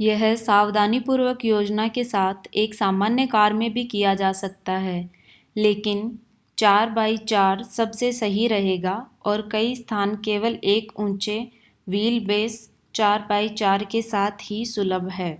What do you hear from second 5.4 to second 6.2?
लेकिन